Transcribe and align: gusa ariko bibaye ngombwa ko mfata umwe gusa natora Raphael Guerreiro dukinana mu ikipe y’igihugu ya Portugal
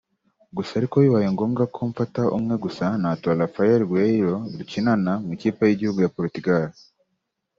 gusa 0.55 0.71
ariko 0.79 0.95
bibaye 1.03 1.27
ngombwa 1.33 1.63
ko 1.73 1.79
mfata 1.91 2.21
umwe 2.37 2.55
gusa 2.63 2.85
natora 3.01 3.39
Raphael 3.41 3.81
Guerreiro 3.89 4.35
dukinana 4.57 5.11
mu 5.23 5.29
ikipe 5.35 5.61
y’igihugu 5.65 5.99
ya 6.01 6.13
Portugal 6.17 6.67